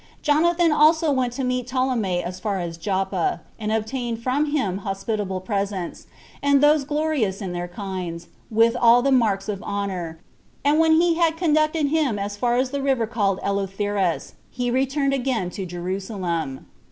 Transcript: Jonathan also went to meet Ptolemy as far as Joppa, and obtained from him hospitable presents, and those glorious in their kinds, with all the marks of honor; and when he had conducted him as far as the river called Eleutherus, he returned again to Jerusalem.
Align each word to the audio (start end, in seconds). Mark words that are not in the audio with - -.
Jonathan 0.23 0.71
also 0.71 1.11
went 1.11 1.31
to 1.31 1.43
meet 1.43 1.67
Ptolemy 1.67 2.23
as 2.23 2.39
far 2.39 2.59
as 2.59 2.75
Joppa, 2.75 3.41
and 3.59 3.71
obtained 3.71 4.17
from 4.23 4.45
him 4.47 4.79
hospitable 4.79 5.39
presents, 5.41 6.07
and 6.41 6.59
those 6.59 6.85
glorious 6.85 7.39
in 7.39 7.51
their 7.51 7.67
kinds, 7.67 8.25
with 8.49 8.75
all 8.75 9.03
the 9.03 9.11
marks 9.11 9.47
of 9.47 9.61
honor; 9.61 10.17
and 10.65 10.79
when 10.79 10.93
he 10.93 11.17
had 11.19 11.37
conducted 11.37 11.89
him 11.89 12.17
as 12.17 12.35
far 12.35 12.57
as 12.57 12.71
the 12.71 12.81
river 12.81 13.05
called 13.05 13.39
Eleutherus, 13.43 14.33
he 14.49 14.71
returned 14.71 15.13
again 15.13 15.51
to 15.51 15.67
Jerusalem. 15.67 16.65